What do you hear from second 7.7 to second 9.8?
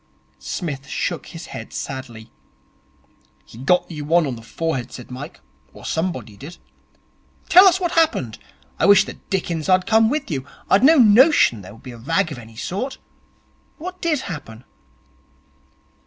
what happened. I wish the dickens